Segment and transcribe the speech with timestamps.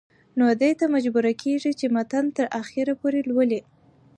[0.37, 3.61] نو دې ته مجبوره کيږي چې متن تر اخره پورې لولي